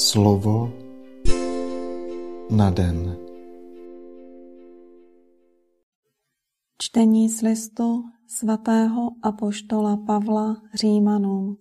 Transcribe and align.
Slovo 0.00 0.72
na 2.50 2.70
den. 2.70 3.16
Čtení 6.78 7.28
z 7.28 7.42
listu 7.42 8.04
svatého 8.26 9.10
apoštola 9.22 9.96
Pavla 9.96 10.62
Římanům. 10.74 11.56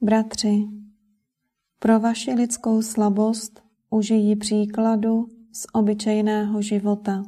Bratři, 0.00 0.68
pro 1.78 2.00
vaši 2.00 2.32
lidskou 2.32 2.82
slabost 2.82 3.62
užijí 3.90 4.36
příkladu 4.36 5.28
z 5.52 5.66
obyčejného 5.72 6.62
života. 6.62 7.22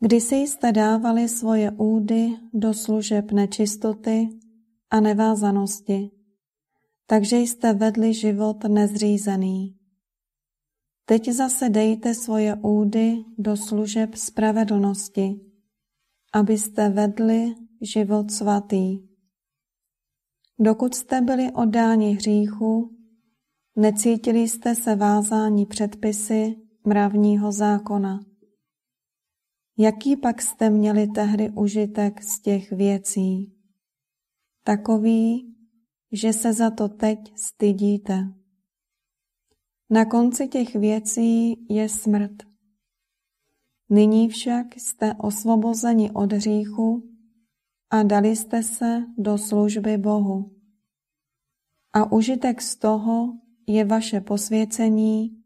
Kdysi 0.00 0.36
jste 0.36 0.72
dávali 0.72 1.28
svoje 1.28 1.70
údy 1.70 2.36
do 2.52 2.74
služeb 2.74 3.32
nečistoty 3.32 4.28
a 4.90 5.00
nevázanosti, 5.00 6.15
takže 7.06 7.36
jste 7.36 7.72
vedli 7.72 8.14
život 8.14 8.64
nezřízený. 8.64 9.78
Teď 11.04 11.28
zase 11.28 11.68
dejte 11.68 12.14
svoje 12.14 12.54
údy 12.54 13.24
do 13.38 13.56
služeb 13.56 14.14
spravedlnosti, 14.14 15.40
abyste 16.32 16.88
vedli 16.88 17.54
život 17.82 18.30
svatý. 18.30 18.98
Dokud 20.58 20.94
jste 20.94 21.20
byli 21.20 21.52
oddáni 21.52 22.14
hříchu, 22.14 22.96
necítili 23.76 24.48
jste 24.48 24.74
se 24.74 24.96
vázáni 24.96 25.66
předpisy 25.66 26.56
mravního 26.84 27.52
zákona. 27.52 28.20
Jaký 29.78 30.16
pak 30.16 30.42
jste 30.42 30.70
měli 30.70 31.06
tehdy 31.06 31.50
užitek 31.50 32.22
z 32.22 32.40
těch 32.40 32.72
věcí? 32.72 33.52
Takový, 34.64 35.55
že 36.16 36.32
se 36.32 36.52
za 36.52 36.70
to 36.70 36.88
teď 36.88 37.18
stydíte. 37.36 38.34
Na 39.90 40.04
konci 40.04 40.48
těch 40.48 40.74
věcí 40.74 41.66
je 41.68 41.88
smrt. 41.88 42.32
Nyní 43.90 44.28
však 44.28 44.66
jste 44.76 45.14
osvobozeni 45.14 46.10
od 46.10 46.32
hříchu 46.32 47.16
a 47.90 48.02
dali 48.02 48.36
jste 48.36 48.62
se 48.62 49.04
do 49.18 49.38
služby 49.38 49.98
Bohu. 49.98 50.56
A 51.92 52.12
užitek 52.12 52.62
z 52.62 52.76
toho 52.76 53.38
je 53.66 53.84
vaše 53.84 54.20
posvěcení 54.20 55.42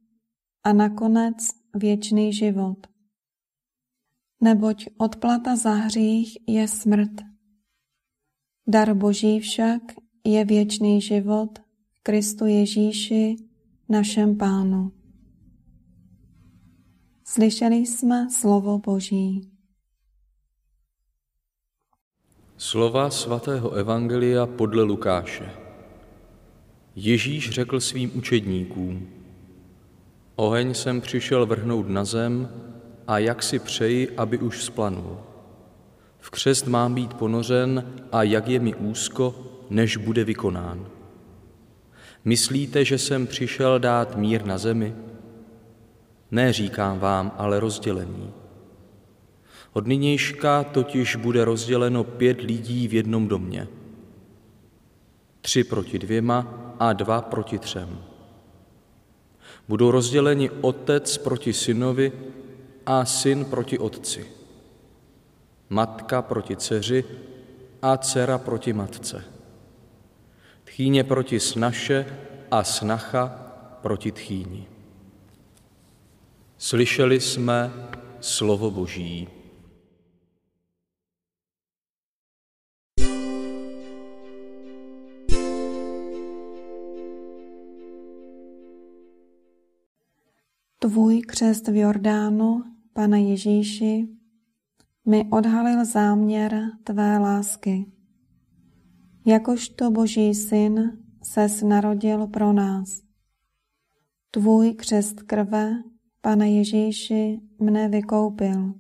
a 0.65 0.73
nakonec 0.73 1.37
věčný 1.75 2.33
život. 2.33 2.87
Neboť 4.41 4.87
odplata 4.99 5.57
za 5.57 5.75
hřích 5.75 6.39
je 6.49 6.69
smrt. 6.69 7.11
Dar 8.67 8.95
Boží 8.95 9.41
však 9.41 9.83
je 10.25 10.45
věčný 10.45 11.01
život 11.01 11.59
v 11.93 12.01
Kristu 12.03 12.47
Ježíši, 12.47 13.37
našem 13.89 14.37
Pánu. 14.37 14.93
Slyšeli 17.25 17.77
jsme 17.77 18.31
slovo 18.31 18.79
Boží. 18.79 19.51
Slova 22.57 23.11
svatého 23.11 23.71
Evangelia 23.71 24.47
podle 24.47 24.83
Lukáše. 24.83 25.51
Ježíš 26.95 27.51
řekl 27.51 27.81
svým 27.81 28.19
učedníkům, 28.19 29.09
Oheň 30.37 30.75
jsem 30.75 31.01
přišel 31.01 31.47
vrhnout 31.47 31.89
na 31.89 32.05
zem 32.05 32.49
a 33.07 33.19
jak 33.19 33.43
si 33.43 33.59
přeji, 33.59 34.17
aby 34.17 34.39
už 34.39 34.65
splanul. 34.65 35.19
V 36.19 36.31
křest 36.31 36.67
mám 36.67 36.95
být 36.95 37.15
ponořen 37.15 37.93
a 38.13 38.23
jak 38.23 38.49
je 38.49 38.61
mi 38.61 38.75
úzko, 38.75 39.35
než 39.71 39.97
bude 39.97 40.25
vykonán. 40.25 40.87
Myslíte, 42.25 42.85
že 42.85 42.99
jsem 42.99 43.27
přišel 43.27 43.79
dát 43.79 44.17
mír 44.17 44.45
na 44.45 44.59
zemi? 44.59 44.95
Ne, 46.31 46.53
říkám 46.53 46.99
vám, 46.99 47.33
ale 47.37 47.61
rozdělení. 47.61 48.33
Od 49.73 49.87
nynějška 49.87 50.65
totiž 50.65 51.17
bude 51.17 51.45
rozděleno 51.45 52.05
pět 52.05 52.41
lidí 52.41 52.89
v 52.89 52.95
jednom 52.95 53.29
domě. 53.29 53.69
Tři 55.41 55.65
proti 55.65 55.99
dvěma 55.99 56.55
a 56.79 56.93
dva 56.93 57.23
proti 57.23 57.59
třem. 57.59 57.99
Budou 59.69 59.91
rozděleni 59.91 60.51
otec 60.51 61.19
proti 61.19 61.53
synovi 61.53 62.13
a 62.87 63.05
syn 63.05 63.45
proti 63.45 63.79
otci. 63.79 64.27
Matka 65.69 66.23
proti 66.23 66.57
dceři 66.57 67.05
a 67.83 67.97
dcera 67.97 68.39
proti 68.39 68.73
matce 68.73 69.40
tchýně 70.81 71.05
proti 71.05 71.41
snaše 71.41 72.07
a 72.51 72.65
snacha 72.65 73.29
proti 73.83 74.13
tchýni. 74.13 74.67
Slyšeli 76.59 77.21
jsme 77.21 77.73
slovo 78.21 78.71
Boží. 78.71 79.29
Tvůj 90.79 91.21
křest 91.21 91.69
v 91.69 91.77
Jordánu, 91.77 92.65
Pane 92.93 93.21
Ježíši, 93.21 94.09
mi 95.07 95.25
odhalil 95.31 95.85
záměr 95.85 96.63
Tvé 96.85 97.19
lásky 97.19 98.00
jakožto 99.27 99.91
Boží 99.91 100.35
syn 100.35 100.99
ses 101.23 101.63
narodil 101.63 102.27
pro 102.27 102.53
nás. 102.53 103.03
Tvůj 104.31 104.75
křest 104.75 105.23
krve, 105.23 105.83
Pane 106.21 106.51
Ježíši, 106.51 107.41
mne 107.61 107.89
vykoupil, 107.89 108.75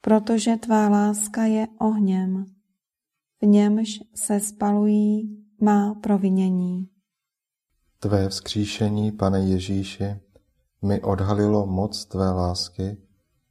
protože 0.00 0.56
tvá 0.56 0.88
láska 0.88 1.44
je 1.44 1.66
ohněm, 1.80 2.46
v 3.42 3.46
němž 3.46 4.00
se 4.14 4.40
spalují 4.40 5.44
má 5.60 5.94
provinění. 5.94 6.88
Tvé 7.98 8.28
vzkříšení, 8.28 9.12
Pane 9.12 9.40
Ježíši, 9.40 10.20
mi 10.82 11.02
odhalilo 11.02 11.66
moc 11.66 12.04
Tvé 12.04 12.30
lásky, 12.30 12.96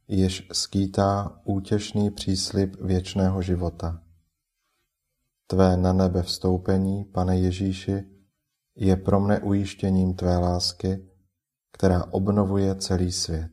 jež 0.08 0.48
skýtá 0.52 1.40
útěšný 1.44 2.10
příslib 2.10 2.76
věčného 2.80 3.42
života. 3.42 4.01
Tvé 5.52 5.76
na 5.76 5.92
nebe 5.92 6.22
vstoupení, 6.22 7.04
Pane 7.04 7.38
Ježíši, 7.38 8.04
je 8.76 8.96
pro 8.96 9.20
mne 9.20 9.40
ujištěním 9.40 10.14
Tvé 10.14 10.38
lásky, 10.38 11.08
která 11.72 12.04
obnovuje 12.10 12.74
celý 12.74 13.12
svět. 13.12 13.50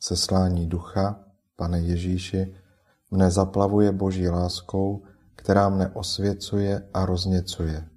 Seslání 0.00 0.66
ducha, 0.66 1.24
Pane 1.56 1.80
Ježíši, 1.80 2.54
mne 3.10 3.30
zaplavuje 3.30 3.92
Boží 3.92 4.28
láskou, 4.28 5.02
která 5.36 5.68
mne 5.68 5.88
osvěcuje 5.88 6.88
a 6.94 7.06
rozněcuje. 7.06 7.88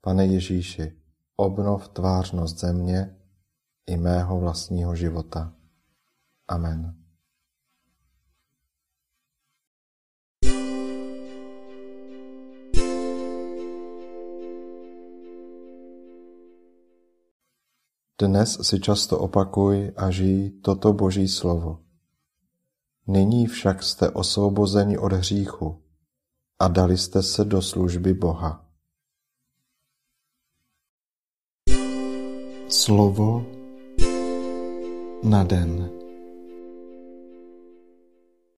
Pane 0.00 0.26
Ježíši, 0.26 0.96
obnov 1.36 1.88
tvářnost 1.88 2.58
země 2.58 3.16
i 3.86 3.96
mého 3.96 4.40
vlastního 4.40 4.96
života. 4.96 5.52
Amen. 6.48 7.03
Dnes 18.14 18.62
si 18.62 18.78
často 18.78 19.18
opakuj 19.18 19.90
a 19.98 20.06
žij 20.06 20.62
toto 20.62 20.94
Boží 20.94 21.26
slovo. 21.28 21.82
Nyní 23.06 23.46
však 23.46 23.82
jste 23.82 24.10
osvobozeni 24.10 24.98
od 24.98 25.12
hříchu 25.12 25.82
a 26.58 26.68
dali 26.68 26.98
jste 26.98 27.22
se 27.22 27.44
do 27.44 27.62
služby 27.62 28.14
Boha. 28.14 28.64
Slovo 32.68 33.46
na 35.22 35.44
den. 35.44 36.03